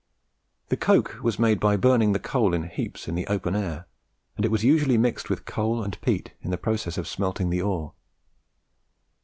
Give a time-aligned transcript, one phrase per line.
[0.69, 3.85] The coke was made by burning the coal in heaps in the open air,
[4.35, 7.61] and it was usually mixed with coal and peat in the process of smelting the
[7.61, 7.93] ore.